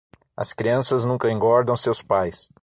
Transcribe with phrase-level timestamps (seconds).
[0.35, 2.49] As crianças nunca engordam seus pais.